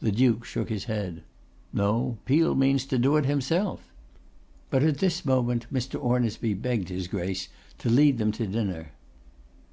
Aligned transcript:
The 0.00 0.10
Duke 0.10 0.44
shook 0.44 0.70
his 0.70 0.86
head. 0.86 1.22
'No; 1.72 2.18
Peel 2.24 2.56
means 2.56 2.84
to 2.86 2.98
do 2.98 3.14
it 3.16 3.26
himself.' 3.26 3.88
But 4.70 4.82
at 4.82 4.98
this 4.98 5.24
moment 5.24 5.68
Mr. 5.72 6.02
Ornisby 6.04 6.54
begged 6.54 6.88
his 6.88 7.06
Grace 7.06 7.46
to 7.78 7.88
lead 7.88 8.18
them 8.18 8.32
to 8.32 8.46
dinner. 8.48 8.90